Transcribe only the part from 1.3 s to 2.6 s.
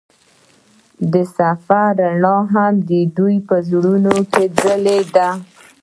سفر رڼا